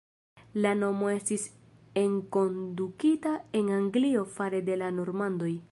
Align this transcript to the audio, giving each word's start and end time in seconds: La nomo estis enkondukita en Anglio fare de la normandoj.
La 0.65 0.69
nomo 0.77 1.09
estis 1.15 1.43
enkondukita 2.05 3.35
en 3.61 3.73
Anglio 3.81 4.27
fare 4.39 4.67
de 4.71 4.83
la 4.85 4.95
normandoj. 5.03 5.55